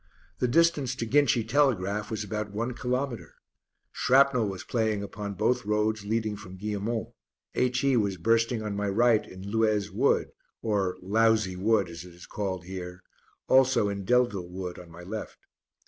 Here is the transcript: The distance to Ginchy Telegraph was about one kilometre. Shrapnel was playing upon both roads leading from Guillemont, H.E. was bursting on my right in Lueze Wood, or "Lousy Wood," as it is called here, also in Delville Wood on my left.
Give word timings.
The 0.39 0.47
distance 0.47 0.95
to 0.95 1.05
Ginchy 1.05 1.47
Telegraph 1.47 2.09
was 2.09 2.23
about 2.23 2.49
one 2.49 2.73
kilometre. 2.73 3.35
Shrapnel 3.91 4.47
was 4.47 4.63
playing 4.63 5.03
upon 5.03 5.35
both 5.35 5.63
roads 5.63 6.05
leading 6.05 6.35
from 6.37 6.57
Guillemont, 6.57 7.09
H.E. 7.53 7.97
was 7.97 8.17
bursting 8.17 8.63
on 8.63 8.75
my 8.75 8.89
right 8.89 9.23
in 9.23 9.43
Lueze 9.51 9.91
Wood, 9.91 10.31
or 10.63 10.97
"Lousy 11.03 11.55
Wood," 11.55 11.87
as 11.87 12.03
it 12.03 12.15
is 12.15 12.25
called 12.25 12.63
here, 12.63 13.03
also 13.47 13.89
in 13.89 14.03
Delville 14.03 14.49
Wood 14.49 14.79
on 14.79 14.89
my 14.89 15.03
left. 15.03 15.37